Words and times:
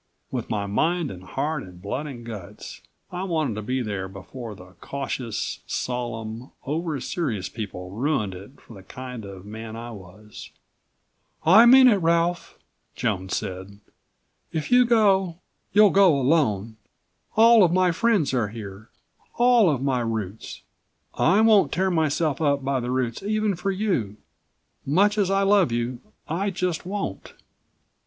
With 0.31 0.49
my 0.49 0.65
mind 0.65 1.11
and 1.11 1.21
heart 1.23 1.61
and 1.61 1.79
blood 1.79 2.07
and 2.07 2.25
guts 2.25 2.81
I 3.11 3.21
wanted 3.21 3.53
to 3.53 3.61
be 3.61 3.83
there 3.83 4.07
before 4.07 4.55
the 4.55 4.71
cautious, 4.81 5.59
solemn, 5.67 6.49
over 6.65 6.99
serious 6.99 7.49
people 7.49 7.91
ruined 7.91 8.33
it 8.33 8.59
for 8.59 8.73
the 8.73 8.81
kind 8.81 9.23
of 9.23 9.45
man 9.45 9.75
I 9.75 9.91
was. 9.91 10.49
"I 11.45 11.67
mean 11.67 11.87
it, 11.87 11.97
Ralph," 12.01 12.57
Joan 12.95 13.29
said. 13.29 13.79
"If 14.51 14.71
you 14.71 14.85
go 14.85 15.37
you'll 15.71 15.91
go 15.91 16.19
alone. 16.19 16.77
All 17.35 17.63
of 17.63 17.71
my 17.71 17.91
friends 17.91 18.33
are 18.33 18.47
here, 18.47 18.89
all 19.35 19.69
of 19.69 19.83
my 19.83 19.99
roots. 19.99 20.63
I 21.13 21.41
won't 21.41 21.71
tear 21.71 21.91
myself 21.91 22.41
up 22.41 22.65
by 22.65 22.79
the 22.79 22.89
roots 22.89 23.21
even 23.21 23.55
for 23.55 23.69
you. 23.69 24.17
Much 24.83 25.19
as 25.19 25.29
I 25.29 25.43
love 25.43 25.71
you, 25.71 26.01
I 26.27 26.49
just 26.49 26.87
won't." 26.87 27.35